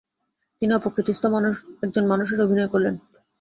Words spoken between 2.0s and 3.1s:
মানুষের অভিনয় করলেন।